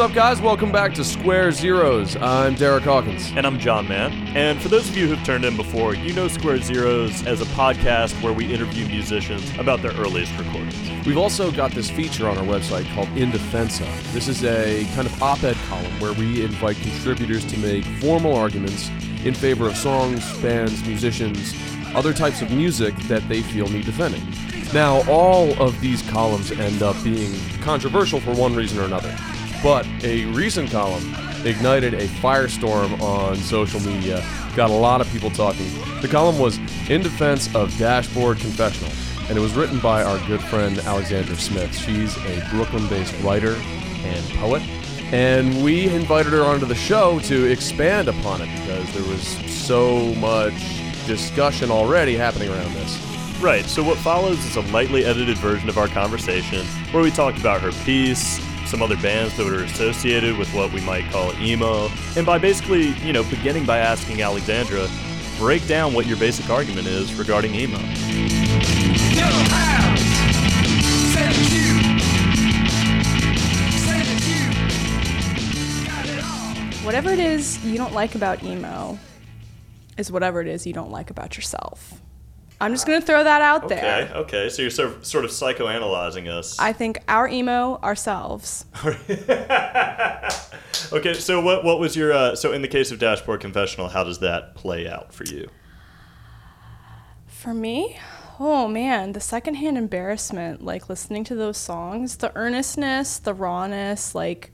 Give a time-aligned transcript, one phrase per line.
[0.00, 0.40] What's up, guys?
[0.40, 2.16] Welcome back to Square Zeros.
[2.16, 3.32] I'm Derek Hawkins.
[3.36, 4.12] And I'm John Mann.
[4.34, 7.44] And for those of you who've turned in before, you know Square Zeros as a
[7.44, 10.74] podcast where we interview musicians about their earliest recordings.
[11.04, 13.84] We've also got this feature on our website called In Defensa.
[14.14, 18.34] This is a kind of op ed column where we invite contributors to make formal
[18.34, 18.88] arguments
[19.22, 21.54] in favor of songs, bands, musicians,
[21.94, 24.26] other types of music that they feel need defending.
[24.72, 29.14] Now, all of these columns end up being controversial for one reason or another.
[29.62, 31.14] But a recent column
[31.44, 34.24] ignited a firestorm on social media,
[34.56, 35.66] got a lot of people talking.
[36.00, 38.92] The column was In Defense of Dashboard Confessional,
[39.28, 41.76] and it was written by our good friend Alexandra Smith.
[41.76, 44.62] She's a Brooklyn based writer and poet.
[45.12, 50.14] And we invited her onto the show to expand upon it because there was so
[50.14, 50.54] much
[51.06, 52.98] discussion already happening around this.
[53.40, 57.38] Right, so what follows is a lightly edited version of our conversation where we talked
[57.38, 58.38] about her piece,
[58.70, 62.90] some other bands that were associated with what we might call emo, and by basically,
[63.04, 64.86] you know, beginning by asking Alexandra,
[65.38, 67.78] break down what your basic argument is regarding emo.
[76.84, 78.96] Whatever it is you don't like about emo
[79.98, 82.00] is whatever it is you don't like about yourself.
[82.60, 84.04] I'm just gonna throw that out there.
[84.04, 86.58] Okay, okay, so you're sort of, sort of psychoanalyzing us.
[86.58, 88.66] I think our emo ourselves.
[90.92, 94.04] okay, so what what was your uh, so in the case of Dashboard Confessional, how
[94.04, 95.48] does that play out for you?
[97.26, 97.98] For me,
[98.38, 104.52] oh man, the secondhand embarrassment, like listening to those songs, the earnestness, the rawness, like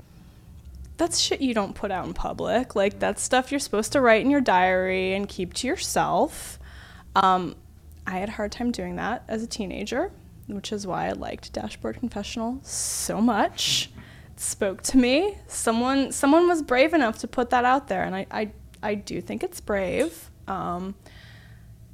[0.97, 2.77] that's shit you don't put out in public.
[2.77, 6.61] Like that's stuff you're supposed to write in your diary and keep to yourself.
[7.17, 7.57] Um,
[8.07, 10.13] I had a hard time doing that as a teenager,
[10.47, 13.91] which is why I liked Dashboard Confessional so much.
[14.33, 15.37] It spoke to me.
[15.49, 18.51] Someone someone was brave enough to put that out there, and I I,
[18.83, 20.31] I do think it's brave.
[20.47, 20.95] Um,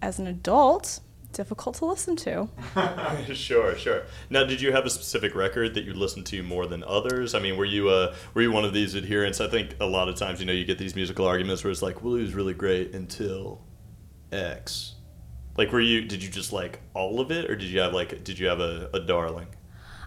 [0.02, 1.00] as an adult,
[1.32, 2.48] difficult to listen to.
[3.34, 4.02] sure, sure.
[4.28, 7.34] Now, did you have a specific record that you listened to more than others?
[7.34, 9.40] I mean, were you uh, were you one of these adherents?
[9.40, 11.82] I think a lot of times, you know, you get these musical arguments where it's
[11.82, 13.62] like, "Well, he was really great until
[14.30, 14.96] X."
[15.56, 16.02] Like, were you?
[16.02, 18.24] Did you just like all of it, or did you have like?
[18.24, 19.46] Did you have a, a darling?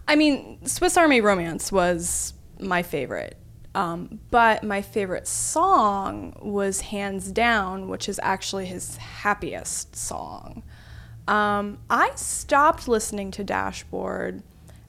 [0.08, 3.38] I mean, Swiss Army Romance was my favorite.
[3.74, 10.64] Um, but my favorite song was Hands Down, which is actually his happiest song.
[11.28, 14.44] Um, I stopped listening to Dashboard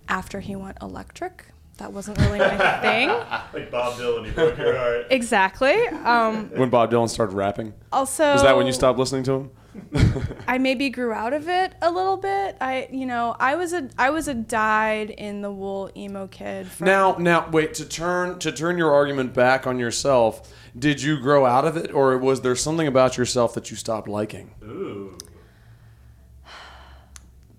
[0.09, 1.47] after he went electric.
[1.79, 3.09] That wasn't really my thing.
[3.09, 5.07] like Bob Dylan, he broke your heart.
[5.11, 5.75] Exactly.
[5.89, 9.51] Um, When Bob Dylan started rapping, also, was that when you stopped listening to him?
[10.49, 12.57] I maybe grew out of it a little bit.
[12.61, 16.67] I, you know, I was a I was a dyed in the wool emo kid.
[16.81, 20.53] Now, now, wait to turn to turn your argument back on yourself.
[20.79, 24.09] Did you grow out of it, or was there something about yourself that you stopped
[24.09, 24.55] liking?
[24.63, 25.17] Ooh.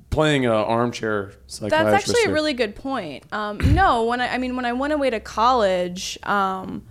[0.10, 1.70] Playing a armchair psychiatrist.
[1.70, 3.26] That's actually a really good point.
[3.32, 6.86] Um, no, when I, I mean, when I went away to college, um,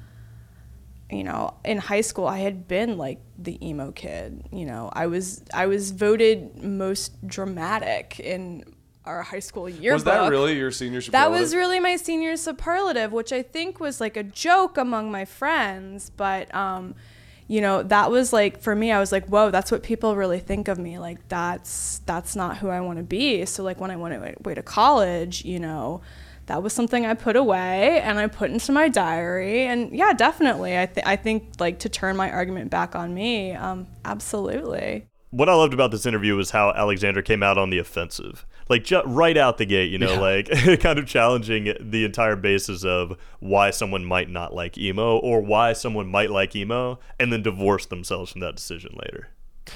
[1.11, 4.49] you know, in high school, I had been like the emo kid.
[4.53, 8.65] You know, I was I was voted most dramatic in
[9.05, 9.97] our high school yearbook.
[9.97, 11.33] Was that really your senior superlative?
[11.33, 15.25] That was really my senior superlative, which I think was like a joke among my
[15.25, 16.11] friends.
[16.11, 16.97] But, um,
[17.47, 18.91] you know, that was like for me.
[18.91, 20.99] I was like, "Whoa, that's what people really think of me.
[20.99, 24.55] Like, that's that's not who I want to be." So, like, when I went away
[24.55, 26.01] to college, you know,
[26.47, 29.67] that was something I put away and I put into my diary.
[29.67, 33.53] And yeah, definitely, I th- I think like to turn my argument back on me,
[33.53, 35.09] um, absolutely.
[35.31, 38.47] What I loved about this interview was how Alexandra came out on the offensive.
[38.69, 40.49] Like ju- right out the gate, you know, like
[40.81, 45.73] kind of challenging the entire basis of why someone might not like emo or why
[45.73, 49.29] someone might like emo and then divorce themselves from that decision later.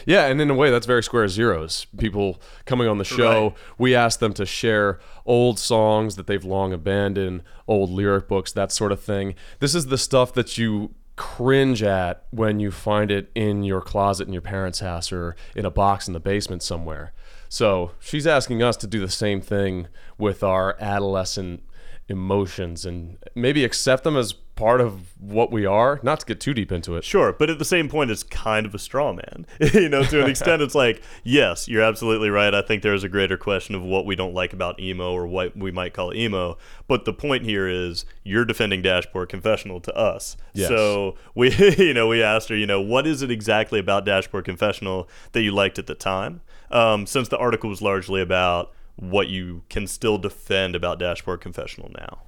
[0.07, 1.87] Yeah, and in a way, that's very Square Zeros.
[1.99, 3.55] People coming on the show, Right.
[3.79, 8.71] we ask them to share old songs that they've long abandoned, old lyric books, that
[8.73, 9.35] sort of thing.
[9.59, 14.27] This is the stuff that you cringe at when you find it in your closet
[14.27, 17.13] in your parents' house or in a box in the basement somewhere.
[17.49, 21.63] So she's asking us to do the same thing with our adolescent
[22.09, 26.53] emotions and maybe accept them as part of what we are, not to get too
[26.53, 27.03] deep into it.
[27.03, 29.47] Sure, but at the same point, it's kind of a straw man.
[29.73, 32.55] you know, to an extent, it's like, yes, you're absolutely right.
[32.55, 35.57] I think there's a greater question of what we don't like about emo or what
[35.57, 36.59] we might call emo.
[36.89, 40.37] But the point here is you're defending Dashboard Confessional to us.
[40.53, 40.69] Yes.
[40.69, 44.45] So we, you know, we asked her, you know, what is it exactly about Dashboard
[44.45, 46.43] Confessional that you liked at the time?
[46.71, 51.91] Um, since the article was largely about what you can still defend about Dashboard Confessional
[51.99, 52.19] now.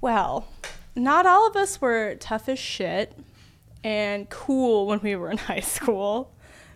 [0.00, 0.48] Well,
[0.96, 3.16] not all of us were tough as shit
[3.84, 6.32] and cool when we were in high school.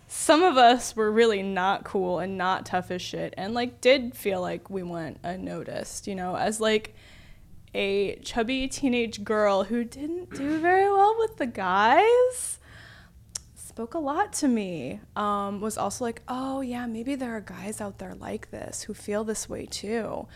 [0.07, 4.15] Some of us were really not cool and not tough as shit and like did
[4.15, 6.95] feel like we went unnoticed, you know, as like
[7.73, 12.59] a chubby teenage girl who didn't do very well with the guys
[13.55, 17.79] spoke a lot to me um, was also like oh yeah maybe there are guys
[17.79, 20.27] out there like this who feel this way too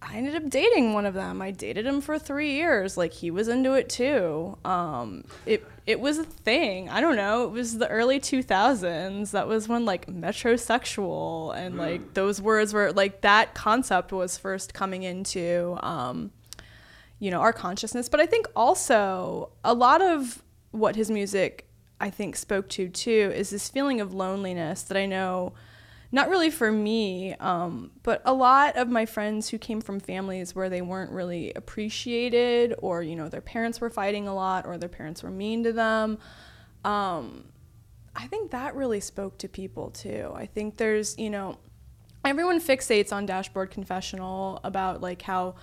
[0.00, 1.42] I ended up dating one of them.
[1.42, 2.96] I dated him for three years.
[2.96, 4.56] Like he was into it too.
[4.64, 6.88] Um, it it was a thing.
[6.88, 7.44] I don't know.
[7.44, 9.32] It was the early two thousands.
[9.32, 14.72] That was when like metrosexual and like those words were like that concept was first
[14.72, 16.30] coming into um,
[17.18, 18.08] you know our consciousness.
[18.08, 21.66] But I think also a lot of what his music
[22.00, 25.54] I think spoke to too is this feeling of loneliness that I know
[26.10, 30.54] not really for me, um, but a lot of my friends who came from families
[30.54, 34.78] where they weren't really appreciated, or you know their parents were fighting a lot, or
[34.78, 36.18] their parents were mean to them.
[36.84, 37.52] Um,
[38.16, 40.32] I think that really spoke to people too.
[40.34, 41.58] I think there's you know
[42.24, 45.56] everyone fixates on Dashboard Confessional about like how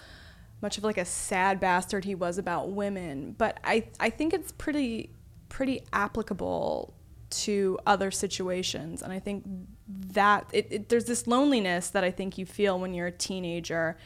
[0.62, 4.52] much of like a sad bastard he was about women, but I I think it's
[4.52, 5.10] pretty
[5.50, 6.94] pretty applicable
[7.30, 9.02] to other situations.
[9.02, 9.46] And I think
[9.88, 13.98] that it, it, there's this loneliness that I think you feel when you're a teenager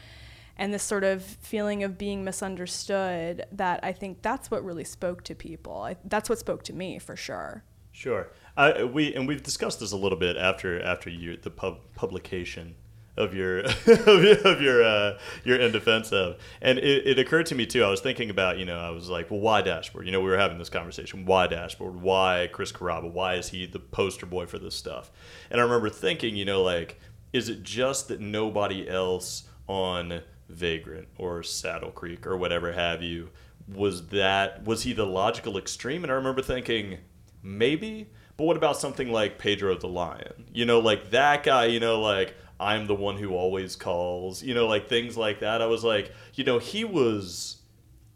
[0.57, 5.23] and this sort of feeling of being misunderstood that I think that's what really spoke
[5.25, 5.83] to people.
[5.83, 7.63] I, that's what spoke to me for sure.
[7.91, 8.29] Sure.
[8.55, 12.75] I, we and we've discussed this a little bit after after you, the pub, publication
[13.19, 16.37] of your of your uh, your in defense of.
[16.61, 17.83] And it, it, occurred to me too.
[17.83, 20.05] I was thinking about you know I was like, well, why dashboard?
[20.05, 21.25] You know, we were having this conversation.
[21.25, 22.01] Why dashboard?
[22.01, 23.11] Why Chris Carrabba?
[23.11, 25.11] Why is he the poster boy for this stuff?
[25.51, 26.99] And I remember thinking, you know, like,
[27.33, 33.29] is it just that nobody else on Vagrant or Saddle Creek or whatever have you
[33.67, 36.03] was that was he the logical extreme?
[36.03, 36.99] And I remember thinking
[37.43, 38.09] maybe.
[38.37, 40.45] But what about something like Pedro the Lion?
[40.53, 44.53] You know, like that guy, you know, like I'm the one who always calls, you
[44.53, 45.61] know, like things like that.
[45.61, 47.57] I was like, you know, he was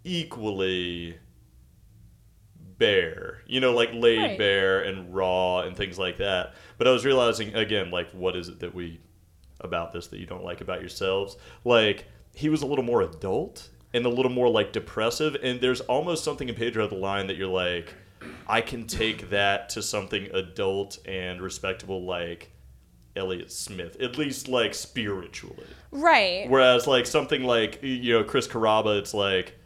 [0.04, 1.18] equally
[2.78, 4.38] bare, you know, like laid right.
[4.38, 6.56] bare and raw and things like that.
[6.78, 9.00] But I was realizing again, like, what is it that we
[9.62, 11.38] about this that you don't like about yourselves?
[11.64, 15.38] Like, he was a little more adult and a little more like depressive.
[15.42, 17.94] And there's almost something in Pedro the Lion that you're like,
[18.48, 22.52] I can take that to something adult and respectable, like
[23.16, 25.68] Elliott Smith, at least like spiritually.
[25.92, 26.50] Right.
[26.50, 29.58] Whereas like something like you know Chris Carrabba, it's like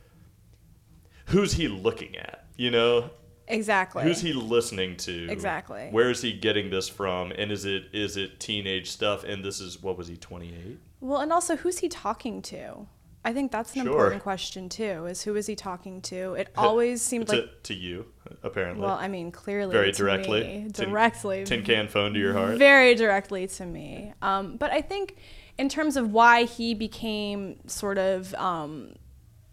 [1.27, 2.45] who's he looking at?
[2.55, 3.09] You know.
[3.49, 4.03] Exactly.
[4.03, 5.29] Who's he listening to?
[5.29, 5.87] Exactly.
[5.91, 7.31] Where is he getting this from?
[7.31, 9.23] And is it is it teenage stuff?
[9.23, 10.79] And this is what was he twenty eight?
[10.99, 12.87] Well, and also who's he talking to?
[13.25, 13.91] I think that's an sure.
[13.91, 15.05] important question too.
[15.05, 16.35] Is who is he talking to?
[16.35, 18.05] It always seemed to, like to you,
[18.41, 18.85] apparently.
[18.85, 22.57] Well, I mean, clearly very directly, me, directly, tin, tin, can phone to your heart.
[22.57, 24.13] Very directly to me.
[24.21, 25.17] Um, but I think,
[25.57, 28.95] in terms of why he became sort of um,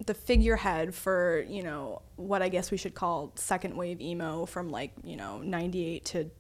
[0.07, 4.69] the figurehead for you know what I guess we should call second wave emo from
[4.69, 6.31] like you know '98 to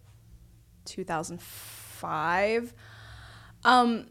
[0.84, 2.74] 2005.
[3.64, 4.06] Um,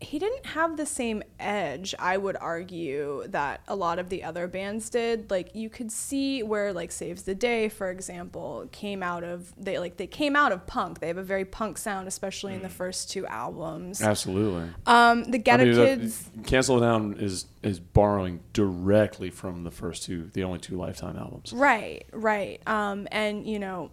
[0.00, 4.46] he didn't have the same edge i would argue that a lot of the other
[4.46, 5.30] bands did.
[5.30, 9.78] Like you could see where like saves the day for example came out of they
[9.78, 11.00] like they came out of punk.
[11.00, 12.56] They have a very punk sound especially mm.
[12.56, 12.72] in the mm.
[12.72, 14.02] first two albums.
[14.02, 14.68] Absolutely.
[14.86, 19.70] Um the get I mean, kids Can't Slow Down is is borrowing directly from the
[19.70, 21.52] first two the only two lifetime albums.
[21.52, 22.60] Right right.
[22.66, 23.90] Um and you know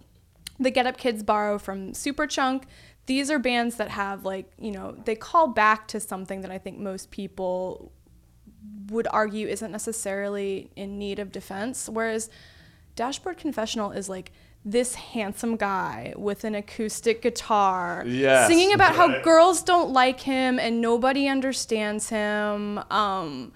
[0.60, 2.64] the Get Up Kids borrow from Superchunk
[3.06, 6.58] these are bands that have like you know they call back to something that i
[6.58, 7.92] think most people
[8.90, 12.30] would argue isn't necessarily in need of defense whereas
[12.96, 14.32] dashboard confessional is like
[14.68, 18.48] this handsome guy with an acoustic guitar yes.
[18.48, 22.80] singing about how girls don't like him and nobody understands him.
[22.90, 23.54] Um,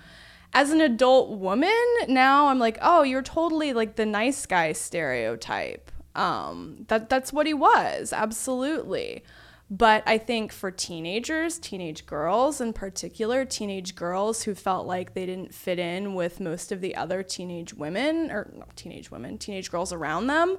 [0.54, 1.70] as an adult woman
[2.08, 7.48] now i'm like oh you're totally like the nice guy stereotype um, that that's what
[7.48, 9.24] he was absolutely
[9.72, 15.28] but I think for teenagers, teenage girls in particular, teenage girls who felt like they
[15.28, 19.94] didn't fit in with most of the other teenage women, or teenage women, teenage girls
[19.94, 20.58] around them,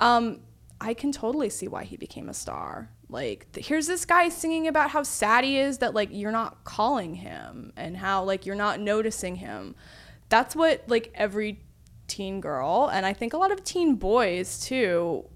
[0.00, 0.40] um,
[0.78, 2.90] I can totally see why he became a star.
[3.08, 6.64] Like, th- here's this guy singing about how sad he is that, like, you're not
[6.64, 9.74] calling him and how, like, you're not noticing him.
[10.28, 11.60] That's what, like, every
[12.06, 15.28] teen girl, and I think a lot of teen boys too,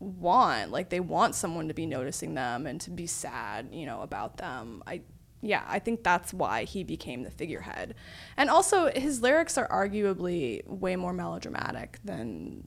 [0.00, 4.00] want like they want someone to be noticing them and to be sad you know
[4.00, 5.00] about them i
[5.40, 7.94] yeah, I think that's why he became the figurehead.
[8.36, 12.66] And also, his lyrics are arguably way more melodramatic than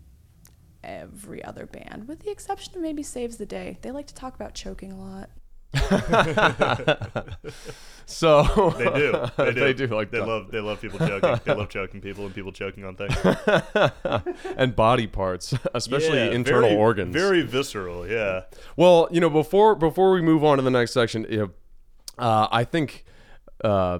[0.83, 3.77] every other band, with the exception of maybe Saves the Day.
[3.81, 5.29] They like to talk about choking a lot.
[8.05, 8.43] So
[8.77, 9.13] They do.
[9.37, 9.59] They do.
[9.61, 10.27] they do like they that.
[10.27, 11.39] love they love people choking.
[11.45, 13.15] they love choking people and people choking on things.
[14.57, 17.13] and body parts, especially Yeah, internal very- organs.
[17.13, 18.05] Very visceral.
[18.07, 18.41] Yeah.
[18.75, 21.51] Well, you know, before before we move on to the next section, you know,
[22.17, 23.05] uh, I think
[23.63, 23.99] uh,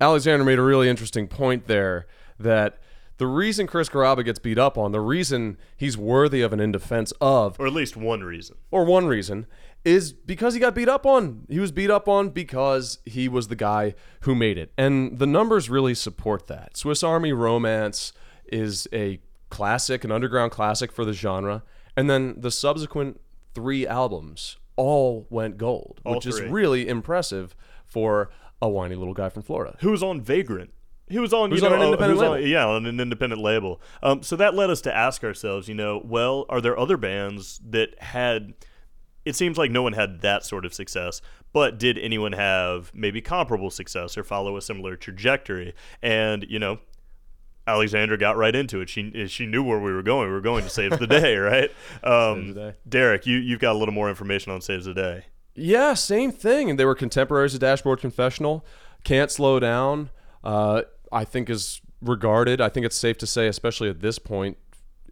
[0.00, 2.06] Alexandra made a really interesting point there
[2.38, 2.78] that
[3.18, 6.72] the reason Chris Carrabba gets beat up on, the reason he's worthy of an in
[6.72, 8.56] defense of, Or at least one reason.
[8.70, 9.46] or one reason,
[9.84, 11.46] is because he got beat up on.
[11.48, 14.72] He was beat up on because he was the guy who made it.
[14.76, 16.76] And the numbers really support that.
[16.76, 18.12] Swiss Army Romance
[18.46, 21.62] is a classic, an underground classic for the genre.
[21.96, 23.20] And then the subsequent
[23.54, 28.30] three albums all went gold, All which is really impressive for
[28.62, 29.76] a whiny little guy from Florida.
[29.80, 30.72] Who was on Vagrant?
[31.08, 32.46] He was on, Who's you on an independent who's on- label.
[32.46, 33.80] yeah, on an independent label.
[34.02, 37.60] Um, so that led us to ask ourselves, you know, well, are there other bands
[37.68, 38.54] that had?
[39.30, 41.22] It seems like no one had that sort of success,
[41.52, 45.72] but did anyone have maybe comparable success or follow a similar trajectory?
[46.02, 46.80] And you know,
[47.64, 48.88] Alexandra got right into it.
[48.88, 50.26] She she knew where we were going.
[50.26, 51.70] We were going to save the Day, right?
[52.02, 52.74] Um, the Day.
[52.88, 55.26] Derek, you you've got a little more information on Saves the Day.
[55.54, 56.68] Yeah, same thing.
[56.68, 58.64] And they were contemporaries of Dashboard Confessional.
[59.04, 60.10] Can't Slow Down,
[60.42, 60.82] uh,
[61.12, 62.60] I think, is regarded.
[62.60, 64.58] I think it's safe to say, especially at this point,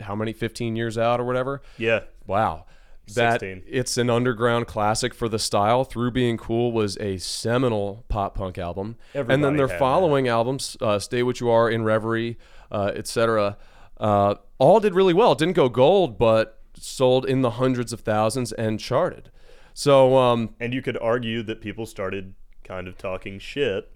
[0.01, 1.63] how many, 15 years out or whatever?
[1.77, 2.67] Yeah, Wow.
[3.15, 3.63] That 16.
[3.67, 5.85] it's an underground classic for the style.
[5.85, 10.77] Through Being Cool was a seminal pop punk album, and then their had following albums,
[10.81, 12.37] uh, "Stay What You Are," "In Reverie,"
[12.71, 13.57] uh, etc.,
[13.99, 15.35] uh, all did really well.
[15.35, 19.31] Didn't go gold, but sold in the hundreds of thousands and charted.
[19.75, 22.35] So um, And you could argue that people started
[22.65, 23.91] kind of talking shit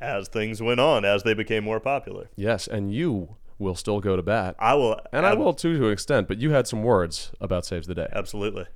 [0.00, 2.28] as things went on, as they became more popular.
[2.36, 4.54] Yes, and you will still go to bat.
[4.58, 7.32] I will, And I ab- will too to an extent, but you had some words
[7.40, 8.08] about Saves the Day.
[8.12, 8.66] absolutely.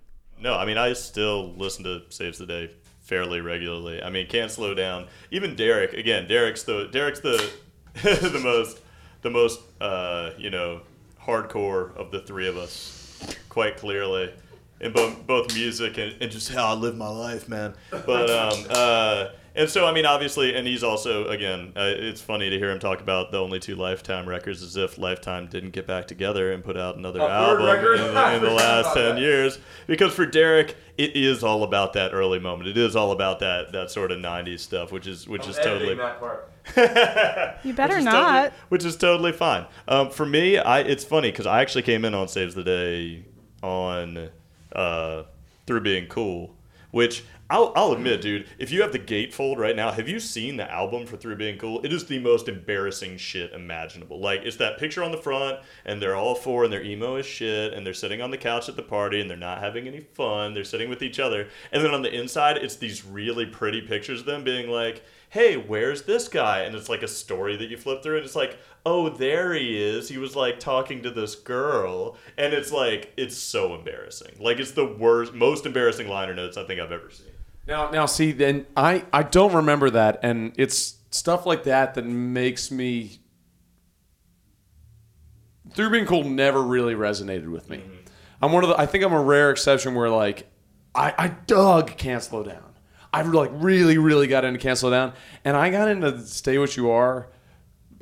[0.41, 2.71] No, I mean I still listen to Saves the Day
[3.03, 4.03] fairly regularly.
[4.03, 5.07] I mean, can't slow down.
[5.31, 7.51] Even Derek, again, Derek's the Derek's the
[8.03, 8.81] the most
[9.23, 10.81] the most uh, you know
[11.23, 14.33] hardcore of the three of us, quite clearly.
[14.81, 17.75] In both, both music and, and just how I live my life, man.
[17.91, 22.50] But um, uh, and so I mean, obviously, and he's also again, uh, it's funny
[22.50, 25.87] to hear him talk about the only two Lifetime records as if Lifetime didn't get
[25.87, 29.59] back together and put out another third album in the, in the last ten years.
[29.87, 32.69] Because for Derek, it is all about that early moment.
[32.69, 35.95] It is all about that that sort of '90s stuff, which is which is totally
[36.76, 38.42] You better which is not.
[38.42, 39.66] Totally, which is totally fine.
[39.88, 43.25] Um, for me, I it's funny because I actually came in on Saves the Day
[43.62, 44.30] on
[44.73, 45.25] uh,
[45.66, 46.54] through being cool,
[46.90, 48.47] which I'll, I'll admit, dude.
[48.59, 51.59] If you have the gatefold right now, have you seen the album for Through Being
[51.59, 51.80] Cool?
[51.85, 54.21] It is the most embarrassing shit imaginable.
[54.21, 57.26] Like it's that picture on the front, and they're all four, and they're emo as
[57.26, 60.00] shit, and they're sitting on the couch at the party, and they're not having any
[60.00, 60.54] fun.
[60.54, 64.21] They're sitting with each other, and then on the inside, it's these really pretty pictures
[64.21, 66.62] of them being like hey, where's this guy?
[66.62, 69.80] And it's like a story that you flip through, and it's like, oh, there he
[69.80, 70.09] is.
[70.09, 74.35] He was like talking to this girl, and it's like, it's so embarrassing.
[74.40, 77.30] Like, it's the worst, most embarrassing liner notes I think I've ever seen.
[77.71, 82.05] Now, now, see, then I I don't remember that, and it's stuff like that that
[82.05, 83.21] makes me.
[85.73, 87.77] Through being cool never really resonated with me.
[87.77, 87.95] Mm-hmm.
[88.43, 88.81] I'm one of the.
[88.81, 90.50] I think I'm a rare exception where like,
[90.97, 92.75] I I dug Can't Slow Down.
[93.12, 95.12] I like really really got into Can't Slow Down,
[95.45, 97.29] and I got into Stay What You Are.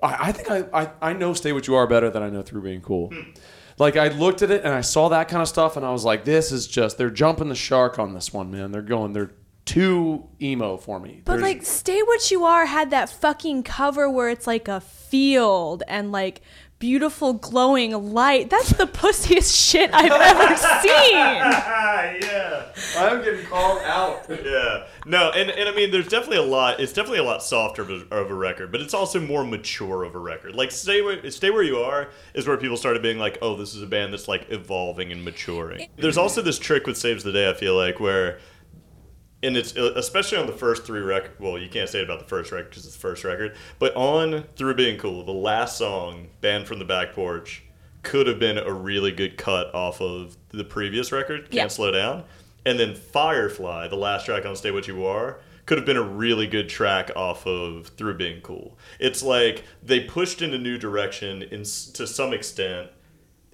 [0.02, 2.40] I, I think I, I I know Stay What You Are better than I know
[2.40, 3.10] Through Being Cool.
[3.10, 3.32] Hmm.
[3.76, 6.06] Like I looked at it and I saw that kind of stuff, and I was
[6.06, 8.72] like, "This is just they're jumping the shark on this one, man.
[8.72, 9.32] They're going, they're
[9.68, 14.08] too emo for me." But There's- like, Stay What You Are had that fucking cover
[14.08, 16.40] where it's like a field and like
[16.78, 18.50] beautiful glowing light.
[18.50, 21.16] That's the pussiest shit I've ever seen.
[22.22, 22.72] yeah.
[22.96, 24.24] I'm getting called out.
[24.28, 24.86] Yeah.
[25.04, 26.78] No, and, and I mean, there's definitely a lot.
[26.78, 30.04] It's definitely a lot softer of a, of a record, but it's also more mature
[30.04, 30.54] of a record.
[30.54, 33.74] Like stay where stay where you are is where people started being like, oh, this
[33.74, 35.88] is a band that's like evolving and maturing.
[35.96, 37.48] There's also this trick with Saves the Day.
[37.50, 38.38] I feel like where.
[39.42, 41.32] And it's uh, especially on the first three record.
[41.38, 43.56] Well, you can't say it about the first record because it's the first record.
[43.78, 47.62] But on "Through Being Cool," the last song, "Banned from the Back Porch,"
[48.02, 51.66] could have been a really good cut off of the previous record, "Can't Yeah.
[51.68, 52.24] Slow Down."
[52.66, 56.02] And then Firefly, the last track on Stay What You Are, could have been a
[56.02, 58.76] really good track off of Through Being Cool.
[58.98, 62.88] It's like they pushed in a new direction in, to some extent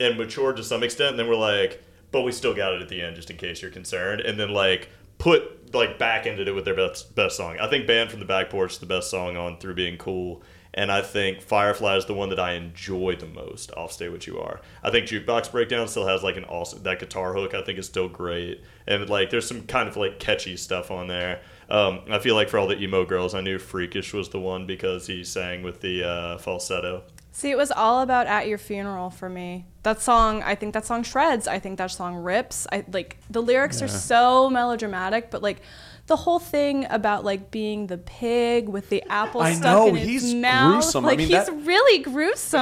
[0.00, 2.88] and matured to some extent, and then we're like, but we still got it at
[2.88, 4.20] the end just in case you're concerned.
[4.20, 4.88] And then like
[5.18, 7.58] put like back ended it with their best best song.
[7.60, 10.42] I think "Banned from the Back Porch" is the best song on "Through Being Cool."
[10.76, 14.26] And I think Firefly is the one that I enjoy the most off Stay What
[14.26, 14.60] You Are.
[14.82, 17.86] I think Jukebox Breakdown still has like an awesome, that guitar hook I think is
[17.86, 18.60] still great.
[18.86, 21.42] And like there's some kind of like catchy stuff on there.
[21.70, 24.66] Um, I feel like for all the emo girls, I knew Freakish was the one
[24.66, 27.04] because he sang with the uh, falsetto.
[27.36, 29.66] See, it was all about "At Your Funeral" for me.
[29.82, 31.48] That song, I think that song shreds.
[31.48, 32.64] I think that song rips.
[32.70, 35.60] I like the lyrics are so melodramatic, but like
[36.06, 39.96] the whole thing about like being the pig with the apple I stuck know, in
[39.96, 40.74] its he's mouth.
[40.74, 41.04] gruesome.
[41.04, 42.60] I Like mean, he's that- really gruesome.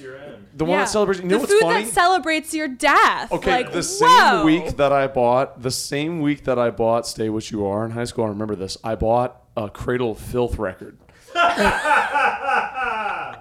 [0.00, 0.46] your end.
[0.54, 0.84] The one Yeah.
[0.84, 1.20] that celebrates.
[1.20, 1.84] You know the what's food funny?
[1.84, 3.32] that celebrates your death.
[3.32, 7.28] Okay, like, the same week that I bought, the same week that I bought "Stay
[7.28, 8.76] What You Are" in high school, I remember this.
[8.84, 10.98] I bought a Cradle of Filth record.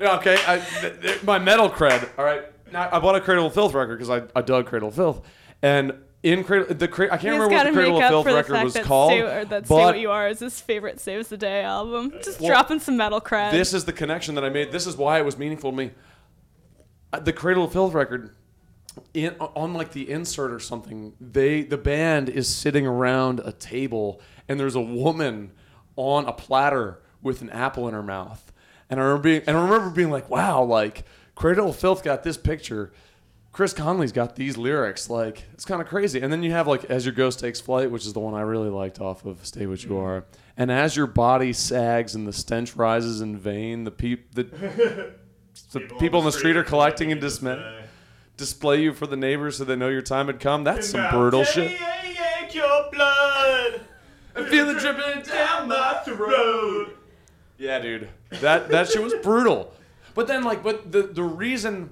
[0.02, 2.08] okay, I, th- th- my metal cred.
[2.18, 4.90] All right, now I bought a Cradle of Filth record because I, I dug Cradle
[4.90, 5.22] of Filth,
[5.62, 5.94] and
[6.24, 8.78] in Cradle, the cra- I can't He's remember what the Cradle of Filth record was
[8.78, 9.12] called.
[9.12, 12.12] Stay, or that Stay What You Are is his favorite Saves the Day album.
[12.24, 13.52] Just Well, dropping some metal cred.
[13.52, 14.72] this is the connection that I made.
[14.72, 15.92] This is why it was meaningful to me.
[17.12, 18.36] Uh, The Cradle of Filth record,
[19.14, 24.22] in, on like the insert or something, they the band is sitting around a table
[24.48, 25.52] and there's a woman
[25.96, 28.52] on a platter with an apple in her mouth.
[28.92, 32.24] And I remember being, and I remember being like, wow, like Cradle of Filth got
[32.24, 32.92] this picture.
[33.54, 35.10] Chris Conley's got these lyrics.
[35.10, 36.22] Like, it's kind of crazy.
[36.22, 38.42] And then you have like As Your Ghost Takes Flight, which is the one I
[38.42, 40.26] really liked off of Stay What You Are.
[40.58, 44.44] And as your body sags and the stench rises in vain, the peop the,
[45.72, 47.86] the people, in the street are collecting and dismay.
[48.36, 50.64] Display you for the neighbors so they know your time had come.
[50.64, 51.80] That's some brutal shit.
[52.54, 53.82] Your blood.
[54.36, 57.01] I feel it dripping down my throat.
[57.62, 58.10] Yeah, dude.
[58.42, 59.72] That that shit was brutal.
[60.16, 61.92] But then like but the the reason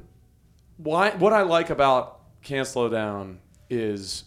[0.77, 4.23] why what I like about Can't Slow Down is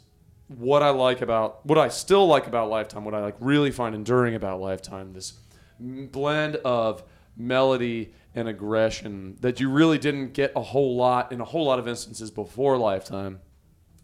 [0.46, 3.92] what I like about what I still like about Lifetime, what I like really find
[3.92, 5.32] enduring about Lifetime, this
[5.80, 7.02] blend of
[7.36, 11.80] melody and aggression that you really didn't get a whole lot in a whole lot
[11.80, 13.40] of instances before Lifetime.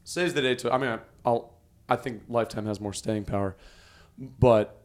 [0.03, 1.55] Saves the day to I mean I, I'll
[1.89, 3.57] I think Lifetime has more staying power.
[4.19, 4.78] But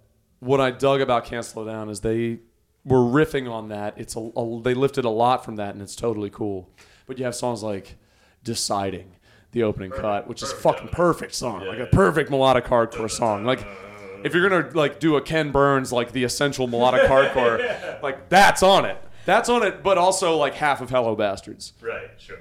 [0.44, 2.40] what I dug about Can't Slow Down is they
[2.86, 3.94] were riffing on that.
[3.98, 6.70] It's a, a they lifted a lot from that, and it's totally cool.
[7.08, 7.96] But you have songs like
[8.44, 9.16] "Deciding,"
[9.52, 13.46] the opening cut, which is a fucking perfect song, like a perfect melodic hardcore song.
[13.46, 13.66] Like
[14.24, 18.64] if you're gonna like do a Ken Burns like the essential melodic hardcore, like that's
[18.64, 18.98] on it.
[19.26, 21.74] That's on it, but also like half of Hello Bastards.
[21.82, 22.40] Right, sure.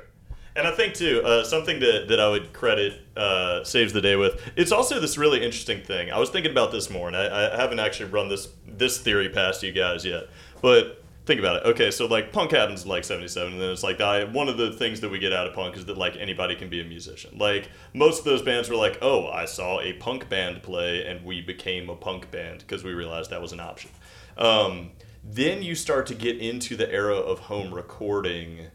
[0.55, 4.17] And I think too, uh, something that, that I would credit uh, Saves the Day
[4.17, 4.41] with.
[4.57, 6.11] It's also this really interesting thing.
[6.11, 9.29] I was thinking about this more, and I, I haven't actually run this this theory
[9.29, 10.25] past you guys yet.
[10.61, 11.63] But think about it.
[11.71, 14.59] Okay, so like punk happens in like '77, and then it's like I, one of
[14.59, 16.85] the things that we get out of punk is that like anybody can be a
[16.85, 17.39] musician.
[17.39, 21.25] Like most of those bands were like, oh, I saw a punk band play, and
[21.25, 23.91] we became a punk band because we realized that was an option.
[24.37, 24.91] Um,
[25.25, 28.69] then you start to get into the era of home recording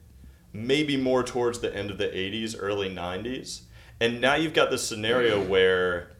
[0.58, 3.62] maybe more towards the end of the 80s, early 90s.
[4.00, 5.48] And now you've got this scenario mm.
[5.48, 6.12] where,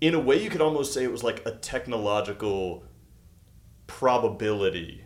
[0.00, 2.84] in a way, you could almost say it was like a technological
[3.86, 5.04] probability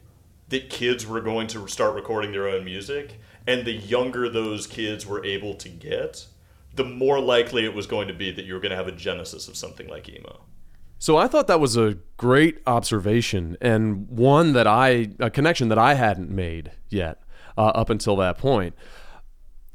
[0.48, 3.20] that kids were going to start recording their own music.
[3.46, 6.26] And the younger those kids were able to get,
[6.74, 8.92] the more likely it was going to be that you were going to have a
[8.92, 10.40] genesis of something like emo.
[11.00, 15.78] So I thought that was a great observation and one that I a connection that
[15.78, 17.22] I hadn't made yet
[17.58, 18.74] uh, up until that point.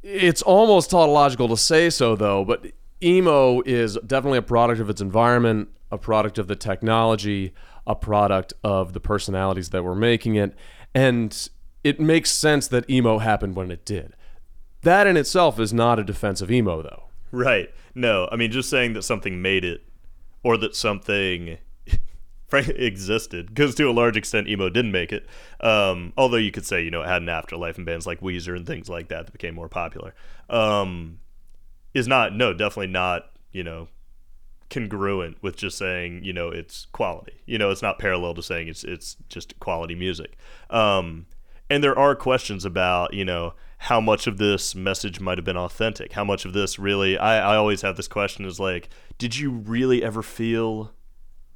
[0.02, 2.65] It's almost tautological to say so though, but
[3.04, 7.54] emo is definitely a product of its environment, a product of the technology,
[7.86, 10.56] a product of the personalities that were making it,
[10.96, 11.50] and
[11.84, 14.15] it makes sense that emo happened when it did.
[14.82, 17.04] That in itself is not a defense of emo though.
[17.32, 17.69] Right.
[17.93, 19.84] No, I mean, just saying that something made it
[20.43, 21.58] or that something
[22.76, 25.28] existed, because to a large extent, emo didn't make it.
[25.60, 28.56] Um, although you could say, you know, it had an afterlife in bands like Weezer
[28.56, 30.13] and things like that that became more popular.
[30.50, 31.20] Um,
[31.94, 33.88] is not, no, definitely not, you know,
[34.74, 37.42] congruent with just saying, you know, it's quality.
[37.46, 40.36] You know, it's not parallel to saying it's it's just quality music.
[40.70, 41.28] Um,
[41.70, 45.58] and there are questions about, you know, how much of this message might have been
[45.58, 46.13] authentic.
[46.13, 49.52] How much of this really I, I always have this question is like, did you
[49.52, 50.92] really ever feel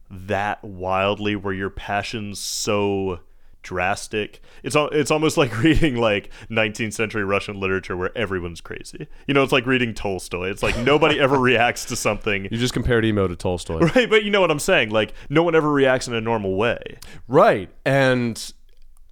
[0.10, 3.20] that wildly were your passions so
[3.68, 4.42] drastic.
[4.64, 9.08] It's it's almost like reading like 19th century russian literature where everyone's crazy.
[9.28, 10.50] You know it's like reading tolstoy.
[10.50, 13.80] It's like nobody ever reacts to something You just compared emo to Tolstoy.
[13.96, 14.92] right but you know what i'm saying?
[14.92, 16.98] Like no one ever reacts in a normal way.
[17.28, 17.70] Right.
[17.86, 18.38] And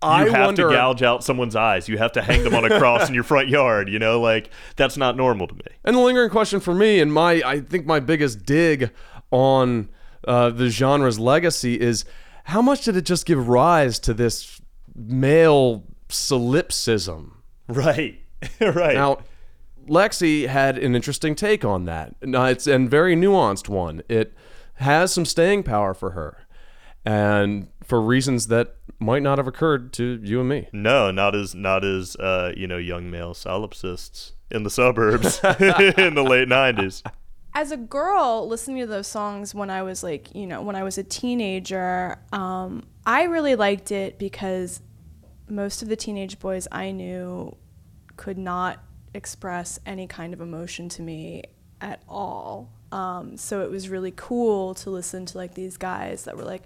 [0.01, 1.89] you I have wonder, to gouge out someone's eyes.
[1.89, 4.21] You have to hang them on a cross in your front yard you know?
[4.21, 5.67] Like that's not normal to me.
[5.83, 8.91] And the lingering question for me, and my I think my biggest dig
[9.31, 9.89] on
[10.27, 12.05] uh, the genre's legacy is
[12.45, 14.61] how much did it just give rise to this
[14.95, 17.41] male solipsism?
[17.67, 18.21] Right.
[18.61, 18.95] right.
[18.95, 19.19] Now,
[19.87, 22.15] Lexi had an interesting take on that.
[22.23, 24.01] Now, it's and very nuanced one.
[24.09, 24.33] It
[24.75, 26.45] has some staying power for her,
[27.05, 30.67] and for reasons that might not have occurred to you and me.
[30.73, 36.15] no, not as not as uh, you know young male solipsists in the suburbs in
[36.15, 37.03] the late '90s.
[37.55, 40.83] As a girl listening to those songs when I was like, you know, when I
[40.83, 44.81] was a teenager, um, I really liked it because
[45.47, 47.55] most of the teenage boys I knew
[48.17, 51.43] could not express any kind of emotion to me
[51.79, 52.73] at all.
[52.91, 56.63] Um, so it was really cool to listen to like these guys that were like,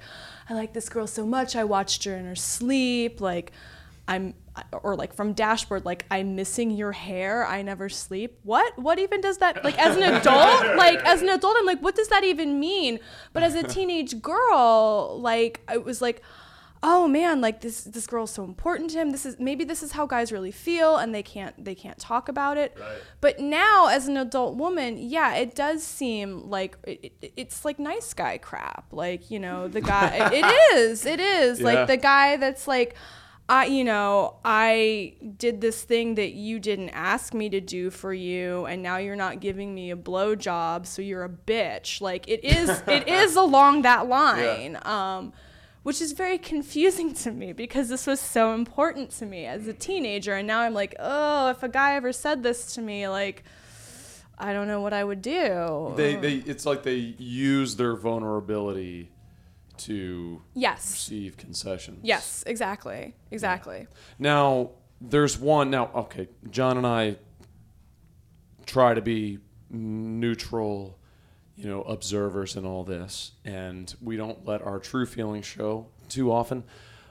[0.50, 1.56] I like this girl so much.
[1.56, 3.22] I watched her in her sleep.
[3.22, 3.52] Like,
[4.08, 4.34] I'm,
[4.84, 7.46] or like from Dashboard, like I'm missing your hair.
[7.46, 8.40] I never sleep.
[8.44, 8.78] What?
[8.78, 9.64] What even does that?
[9.64, 13.00] Like as an adult, like as an adult, I'm like, what does that even mean?
[13.34, 16.22] But as a teenage girl, like I was like,
[16.82, 19.10] oh man, like this this girl's so important to him.
[19.12, 22.30] This is maybe this is how guys really feel, and they can't they can't talk
[22.30, 22.78] about it.
[23.20, 27.80] But now, as an adult woman, yeah, it does seem like it, it, it's like
[27.80, 28.86] nice guy crap.
[28.92, 30.30] Like you know, the guy.
[30.32, 30.46] it
[30.78, 31.06] is.
[31.06, 31.66] It is Yeah.
[31.66, 32.96] like the guy that's like.
[33.50, 38.14] I, you know, I did this thing that you didn't ask me to do for
[38.14, 42.00] you, and now you're not giving me a blowjob, so you're a bitch.
[42.00, 45.34] Like it is, it is along that line, um,
[45.82, 49.74] which is very confusing to me because this was so important to me as a
[49.74, 53.44] teenager, and now I'm like, oh, if a guy ever said this to me, like,
[54.38, 55.94] I don't know what I would do.
[55.98, 59.10] They, they, it's like they use their vulnerability
[59.80, 62.00] to yes, receive concessions.
[62.04, 63.88] yes, exactly, exactly.
[64.18, 65.70] Now, there's one.
[65.70, 67.18] Now, okay, John and I
[68.66, 69.40] try to be
[69.70, 71.00] neutral,
[71.56, 76.32] you know, observers in all this, and we don't let our true feelings show too
[76.32, 76.64] often.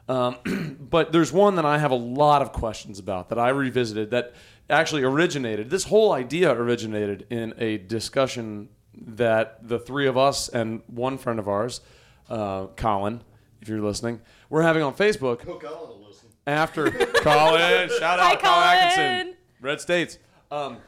[0.09, 0.37] Um,
[0.91, 4.35] but there's one that I have a lot of questions about that I revisited that
[4.71, 5.71] actually originated.
[5.71, 11.39] This whole idea originated in a discussion that the three of us and one friend
[11.39, 11.81] of ours,
[12.29, 13.23] uh, Colin,
[13.61, 16.29] if you're listening, we're having on Facebook Hope Colin will listen.
[16.47, 16.91] after
[17.23, 17.89] Colin.
[17.99, 20.19] Shout out Hi, Colin Atkinson, Red States.
[20.51, 20.79] Um,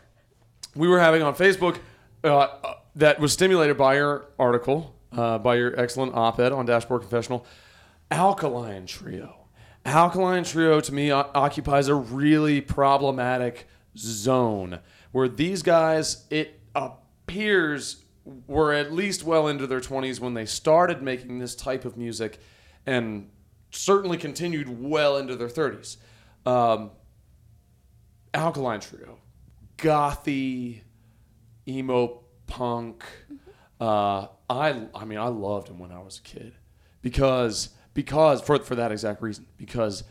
[0.75, 1.79] we were having on Facebook
[2.25, 7.03] uh, uh, that was stimulated by your article, uh, by your excellent op-ed on Dashboard
[7.03, 7.45] Confessional.
[8.11, 9.37] Alkaline Trio.
[9.85, 14.79] Alkaline Trio to me o- occupies a really problematic zone
[15.13, 21.03] where these guys, it appears, were at least well into their 20s when they started
[21.03, 22.39] making this type of music
[22.87, 23.31] and
[23.71, 25.97] certainly continued well into their 30s.
[26.45, 26.91] Um,
[28.33, 29.19] Alkaline Trio,
[29.77, 30.83] gothy,
[31.67, 33.05] emo punk.
[33.81, 36.55] Uh, I I mean I loved them when I was a kid
[37.03, 40.05] because because for for that exact reason because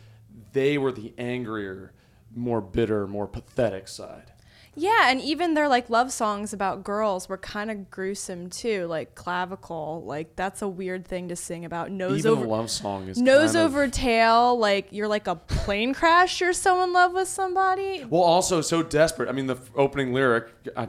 [0.54, 1.94] they were the angrier,
[2.36, 4.32] more bitter, more pathetic side.
[4.76, 9.16] Yeah, and even their like love songs about girls were kind of gruesome too, like
[9.16, 10.04] clavicle.
[10.06, 11.92] Like that's a weird thing to sing about.
[11.92, 14.58] Nose Even over a love song is nose kind of- over tail.
[14.58, 16.40] Like you're like a plane crash.
[16.40, 18.06] You're so in love with somebody.
[18.10, 19.28] Well, also so desperate.
[19.28, 20.48] I mean, the f- opening lyric.
[20.78, 20.88] I,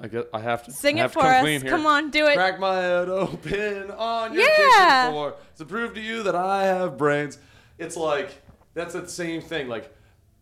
[0.00, 0.28] I get.
[0.34, 1.62] I have to Sing it for come us.
[1.62, 1.70] here.
[1.70, 2.34] Come on, do it.
[2.34, 4.56] Crack my head open on your Yeah.
[5.06, 7.38] kitchen floor to prove to you that I have brains.
[7.78, 8.30] It's like
[8.74, 9.68] that's the same thing.
[9.68, 9.94] Like,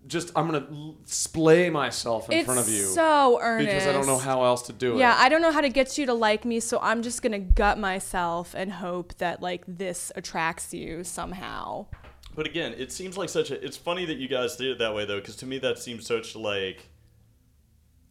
[0.06, 3.68] just I'm gonna l- splay myself in It's front of you so earnest.
[3.68, 4.98] because I don't know how else to do it.
[4.98, 7.38] Yeah, I don't know how to get you to like me, so I'm just gonna
[7.38, 11.86] gut myself and hope that like this attracts you somehow.
[12.34, 13.62] But again, it seems like such a.
[13.64, 16.06] It's funny that you guys did it that way though, because to me that seems
[16.06, 16.88] such like.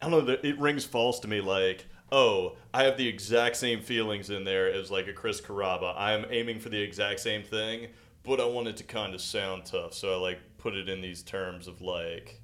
[0.02, 0.36] I don't know.
[0.42, 1.40] It rings false to me.
[1.42, 5.94] Like, oh, I have the exact same feelings in there as like a Chris Carrabba.
[5.96, 7.88] I am aiming for the exact same thing,
[8.22, 11.00] but I want it to kind of sound tough, so I like put it in
[11.00, 12.40] these terms of like.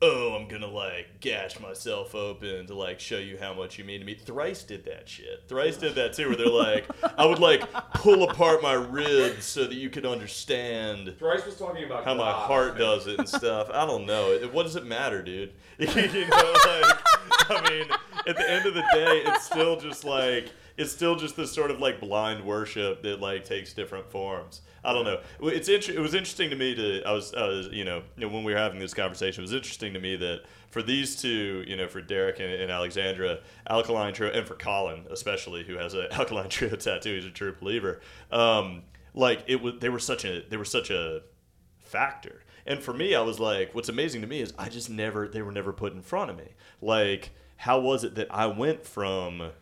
[0.00, 3.98] Oh, I'm gonna like gash myself open to like show you how much you mean
[3.98, 4.14] to me.
[4.14, 5.42] Thrice did that shit.
[5.48, 6.86] Thrice did that too, where they're like,
[7.18, 11.82] I would like pull apart my ribs so that you could understand Thrice was talking
[11.82, 12.46] about how my God.
[12.46, 13.70] heart does it and stuff.
[13.72, 14.30] I don't know.
[14.30, 15.52] It- What does it matter, dude?
[15.78, 16.98] you know, like,
[17.50, 17.88] I mean,
[18.28, 21.70] at the end of the day, it's still just like it's still just this sort
[21.70, 24.62] of like blind worship that like takes different forms.
[24.84, 25.20] I don't know.
[25.42, 28.44] It's inter- it was interesting to me to I was, I was you know when
[28.44, 31.76] we were having this conversation, it was interesting to me that for these two, you
[31.76, 36.06] know, for Derek and, and Alexandra, Alkaline Trio, and for Colin especially, who has an
[36.12, 38.00] Alkaline Trio tattoo, he's a true believer.
[38.30, 38.82] Um,
[39.14, 41.22] like it was, they were such a they were such a
[41.80, 42.44] factor.
[42.66, 45.40] And for me, I was like, what's amazing to me is I just never, they
[45.40, 46.48] were never put in front of me.
[46.82, 49.52] Like, how was it that I went from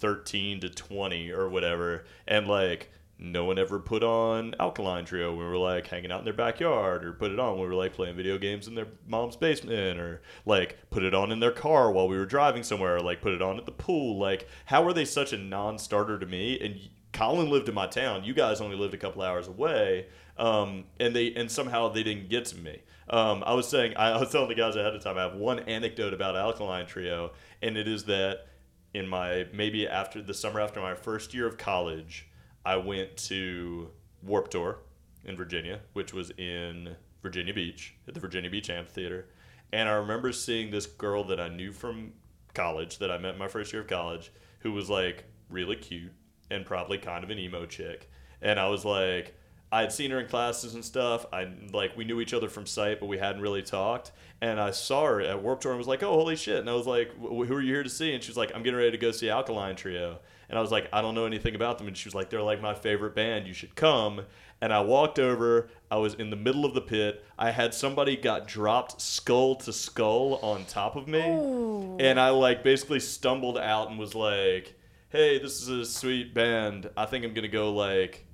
[0.00, 2.90] 13 to 20 or whatever, and like
[3.22, 5.34] no one ever put on Alkaline Trio.
[5.36, 7.60] We were like hanging out in their backyard, or put it on.
[7.60, 11.30] We were like playing video games in their mom's basement, or like put it on
[11.30, 13.72] in their car while we were driving somewhere, or like put it on at the
[13.72, 14.18] pool.
[14.18, 16.58] Like, how are they such a non-starter to me?
[16.60, 16.80] And
[17.12, 18.24] Colin lived in my town.
[18.24, 20.06] You guys only lived a couple hours away,
[20.38, 22.80] um, and they and somehow they didn't get to me.
[23.10, 25.18] Um, I was saying, I, I was telling the guys ahead of time.
[25.18, 28.46] I have one anecdote about Alkaline Trio, and it is that
[28.94, 32.28] in my maybe after the summer after my first year of college,
[32.64, 33.90] I went to
[34.22, 34.78] Warped Tour
[35.24, 39.26] in Virginia, which was in Virginia Beach at the Virginia Beach Amphitheater,
[39.72, 42.12] and I remember seeing this girl that I knew from
[42.54, 46.12] college that I met my first year of college, who was like really cute
[46.50, 48.10] and probably kind of an emo chick,
[48.42, 49.34] and I was like
[49.72, 51.26] I had seen her in classes and stuff.
[51.32, 54.10] I like we knew each other from sight, but we hadn't really talked.
[54.40, 56.74] And I saw her at Warped Tour and was like, "Oh, holy shit!" And I
[56.74, 58.90] was like, "Who are you here to see?" And she was like, "I'm getting ready
[58.90, 61.86] to go see Alkaline Trio." And I was like, "I don't know anything about them."
[61.86, 63.46] And she was like, "They're like my favorite band.
[63.46, 64.22] You should come."
[64.60, 65.70] And I walked over.
[65.90, 67.24] I was in the middle of the pit.
[67.38, 71.96] I had somebody got dropped skull to skull on top of me, Ooh.
[72.00, 74.74] and I like basically stumbled out and was like,
[75.10, 76.90] "Hey, this is a sweet band.
[76.96, 78.26] I think I'm gonna go like."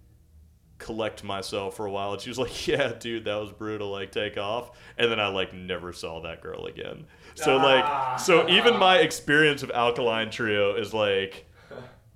[0.79, 4.13] Collect myself for a while and she was like yeah dude that was brutal like
[4.13, 4.71] take off.
[4.99, 7.07] And then i like never saw that girl again.
[7.35, 7.63] So ah.
[7.63, 11.47] like so even my experience of alkaline trio is like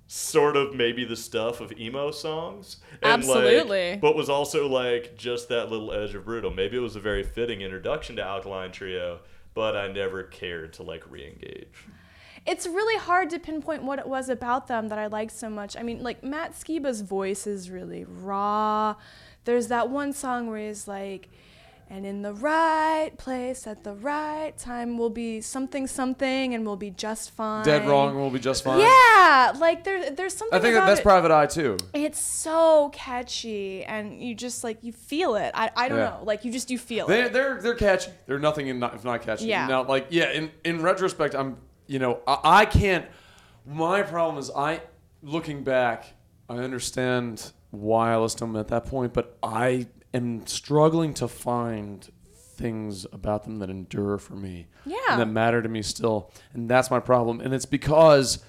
[0.07, 3.91] sort of maybe the stuff of emo songs and Absolutely.
[3.91, 6.51] like, but was also like just that little edge of brutal.
[6.51, 9.21] Maybe it was a very fitting introduction to alkaline trio
[9.53, 11.85] but i never cared to like re-engage
[12.45, 15.77] it's really hard to pinpoint what it was about them that I liked so much.
[15.77, 18.95] I mean, like Matt Skiba's voice is really raw.
[19.45, 21.29] There's that one song where he's like,
[21.89, 26.77] and in the right place at the right time will be something something and we'll
[26.77, 27.65] be just fine.
[27.65, 28.79] Dead wrong will be just fine.
[28.79, 30.57] Yeah, like there, there's something.
[30.57, 31.03] I think that's it.
[31.03, 31.75] Private Eye too.
[31.93, 35.51] It's so catchy, and you just like you feel it.
[35.53, 36.09] I, I don't Yeah.
[36.11, 37.33] know, like you just you feel They it.
[37.33, 38.11] they're they're catchy.
[38.25, 39.47] They're nothing in not, if not catchy.
[39.47, 39.67] Yeah.
[39.67, 41.57] Now like yeah, in in retrospect, I'm
[41.91, 43.05] you know I, I can't.
[43.65, 44.81] My problem is I
[45.21, 46.13] looking back,
[46.49, 51.27] I understand why I listened to them at that point, but I am struggling to
[51.27, 54.67] find things about them that endure for me.
[54.85, 54.97] Yeah.
[55.09, 57.41] And that matter to me still, and that's my problem.
[57.41, 58.43] And it's because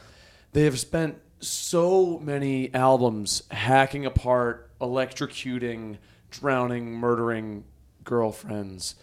[0.53, 5.99] they have spent so many albums hacking apart, electrocuting,
[6.31, 7.65] drowning, murdering
[8.05, 8.95] girlfriends.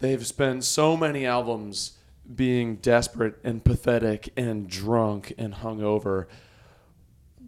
[0.00, 1.97] They've spent so many albums
[2.34, 6.26] being desperate and pathetic and drunk and hungover.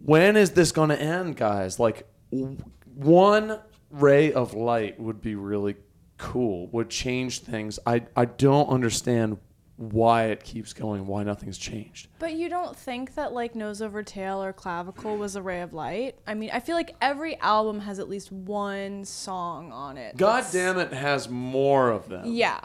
[0.03, 1.79] When is this going to end, guys?
[1.79, 2.57] Like, w-
[2.95, 3.59] one
[3.91, 5.75] ray of light would be really
[6.17, 7.77] cool, would change things.
[7.85, 9.37] I, I don't understand
[9.77, 12.07] why it keeps going, why nothing's changed.
[12.19, 15.73] But you don't think that like Nose Over Tail or Clavicle was a ray of
[15.73, 16.19] light?
[16.27, 20.17] I mean, I feel like every album has at least one song on it.
[20.17, 22.23] God that's- damn it has more of them.
[22.27, 22.59] Yeah.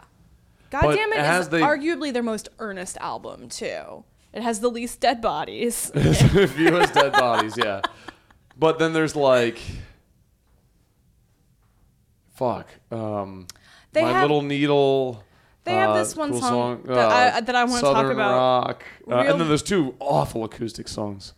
[0.69, 4.03] God But damn it is they- arguably their most earnest album too.
[4.33, 5.89] It has the least dead bodies.
[5.95, 7.81] As dead bodies, yeah.
[8.59, 9.59] But then there's like,
[12.35, 13.47] fuck, um,
[13.93, 15.23] They my have- little needle.
[15.63, 18.11] They have uh, this one cool song uh, that I- that I wanna talk Southern
[18.13, 18.31] about.
[18.67, 18.83] Rock.
[19.09, 21.33] Uh, Real- and then there's two awful acoustic songs.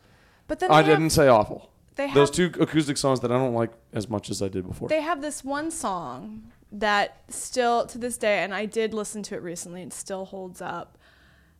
[0.48, 1.70] But then I have, didn't say awful.
[1.96, 4.68] they have, Those two acoustic songs that I don't like as much as I did
[4.68, 4.88] before.
[4.90, 9.36] they have this one song that still to this day and I did listen to
[9.36, 10.98] it recently it still holds up.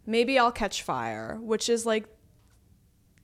[0.06, 2.06] Maybe I'll catch fire, which is like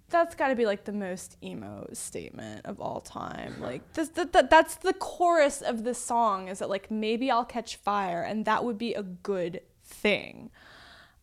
[0.10, 3.56] that's got to be like the most emo statement of all time.
[3.60, 7.46] Like this, that, that, that's the chorus of the song is that like maybe I'll
[7.46, 10.52] catch fire and that would be a good thing.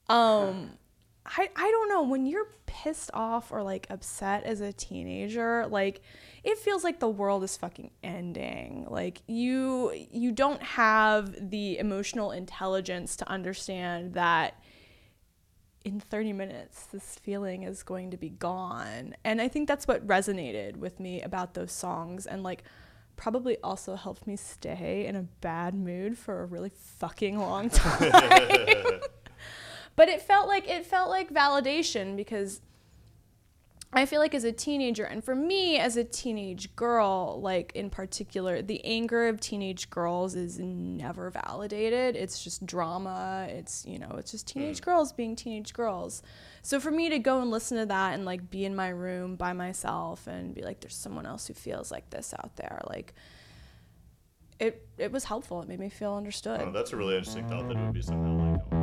[0.09, 0.79] Um
[1.25, 6.01] I I don't know when you're pissed off or like upset as a teenager, like
[6.43, 8.87] it feels like the world is fucking ending.
[8.91, 14.63] Like you you don't have the emotional intelligence to understand that
[15.85, 19.15] in 30 minutes this feeling is going to be gone.
[19.25, 22.65] And I think that's what resonated with me about those songs and like
[23.17, 28.11] probably also helped me stay in a bad mood for a really fucking long time.
[29.97, 32.61] but it felt like it felt like validation because
[33.95, 37.91] I feel like as a teenager, and for me as a teenage girl, like in
[37.91, 42.17] particular, the anger of teenage girls is never validated.
[42.17, 43.47] It's just drama.
[43.51, 44.85] It's, you know, it's just teenage mm.
[44.85, 46.23] girls being teenage girls.
[46.63, 49.37] So for me to go and listen to that and like be in my room
[49.37, 53.13] by myself and be like, there's someone else who feels like this out there, like,
[54.59, 55.61] it, it was helpful.
[55.61, 56.63] It made me feel understood.
[56.63, 58.82] Oh, that's a really interesting thought that it would be somehow like.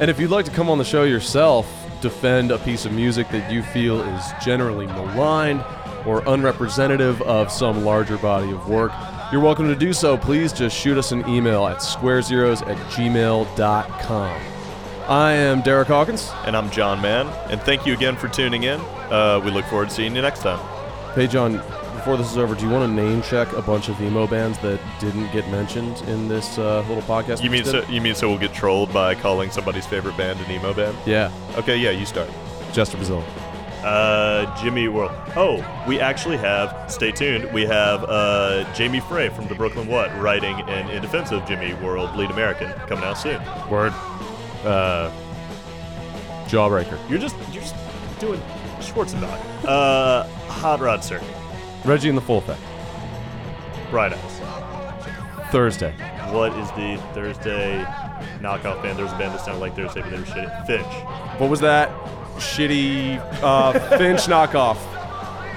[0.00, 3.28] And if you'd like to come on the show yourself, defend a piece of music
[3.28, 5.64] that you feel is generally maligned
[6.06, 8.92] or unrepresentative of some larger body of work,
[9.30, 10.16] you're welcome to do so.
[10.16, 14.42] Please just shoot us an email at squarezeros at gmail.com.
[15.08, 16.30] I am Derek Hawkins.
[16.44, 18.80] And I'm John Mann, and thank you again for tuning in.
[19.10, 20.58] Uh, we look forward to seeing you next time.
[21.14, 21.54] Hey, John,
[21.94, 24.58] before this is over, do you want to name check a bunch of emo bands
[24.60, 27.42] that didn't get mentioned in this uh, little podcast?
[27.42, 27.82] You mean so?
[27.88, 30.96] You mean so we'll get trolled by calling somebody's favorite band an emo band?
[31.06, 32.28] Yeah, Okay, yeah, you start.
[32.72, 33.22] Jets to Brazil.
[33.82, 35.10] Uh, Jimmy World.
[35.36, 36.90] Oh, we actually have.
[36.90, 37.52] Stay tuned.
[37.52, 41.74] We have uh, Jamie Frey from the Brooklyn What writing an in defense of Jimmy
[41.74, 43.40] World, Bleed American, coming out soon.
[43.68, 43.92] Word.
[44.64, 45.10] Uh,
[46.46, 46.98] Jawbreaker.
[47.10, 47.74] You're just you're just
[48.20, 48.40] doing
[48.78, 49.64] Schwarzenegger.
[49.64, 51.26] Uh, Hot Rod Circuit,
[51.84, 52.60] Reggie and the Full Effect.
[53.90, 54.40] Bright Eyes.
[55.50, 55.92] Thursday.
[56.30, 57.84] What is the Thursday
[58.40, 58.98] knockoff band?
[58.98, 60.66] There's a band that sounded like Thursday, but they were shitty.
[60.66, 61.40] Finch.
[61.40, 61.90] What was that?
[62.42, 64.76] Shitty uh, Finch knockoff.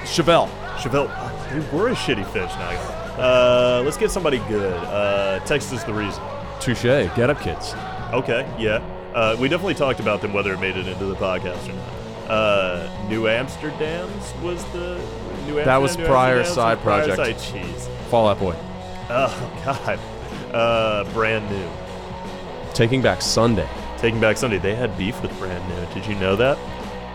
[0.04, 0.48] Chevelle.
[0.78, 1.08] Chevelle,
[1.50, 3.18] they were a shitty Finch knockoff.
[3.18, 4.74] Uh, let's get somebody good.
[4.84, 6.22] Uh, Texas the reason.
[6.60, 6.84] Touche.
[6.84, 7.74] Get up, kids.
[8.14, 8.78] Okay, yeah.
[9.14, 12.30] Uh, we definitely talked about them whether it made it into the podcast or not.
[12.30, 14.96] Uh, New Amsterdams was the
[15.46, 15.66] New Amsterdam.
[15.66, 17.40] That was New prior Amsterdam's side was Pryor project.
[17.42, 17.88] side- Jeez.
[18.10, 18.56] Fall Out Boy.
[19.10, 20.00] Oh God.
[20.54, 21.70] Uh, brand new.
[22.74, 23.70] Taking Back Sunday.
[24.06, 24.60] Taking Back Sunday.
[24.60, 25.84] They had beef with brand new.
[25.96, 26.60] Did you know that?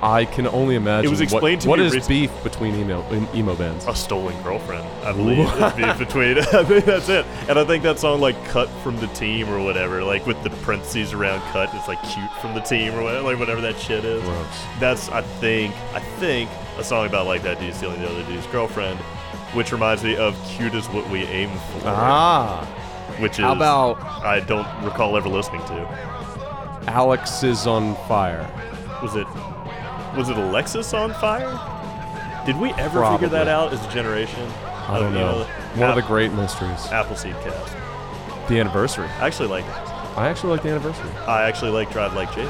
[0.02, 1.06] I can only imagine.
[1.06, 3.86] It was what- explained to What me What is beef between emo, emo bands?
[3.86, 5.46] A stolen girlfriend, I believe.
[5.76, 6.38] beef between.
[6.52, 7.24] I think that's it.
[7.48, 10.50] And I think that song like cut from the team or whatever, like with the
[10.50, 14.04] parentheses around cut, it's like cute from the team or whatever, like whatever that shit
[14.04, 14.20] is.
[14.24, 14.46] Gross.
[14.80, 18.48] That's I think I think a song about like that dude stealing the other dude's
[18.48, 18.98] girlfriend,
[19.54, 22.64] which reminds me of "Cute is What We Aim For," Ah.
[23.20, 26.19] which is How about I don't recall ever listening to.
[26.86, 28.48] Alex is on fire?
[29.02, 29.26] Was it
[30.16, 31.58] was it Alexis on fire?
[32.46, 33.18] Did we ever Probably.
[33.26, 34.48] figure that out as a generation?
[34.88, 35.44] I don't you know.
[35.76, 36.86] One of the great mysteries.
[36.90, 37.76] Appleseed cast.
[38.48, 39.06] The anniversary.
[39.20, 39.70] I actually like it.
[40.16, 41.10] I actually like the anniversary.
[41.28, 42.48] I actually like Drive Like Jehu.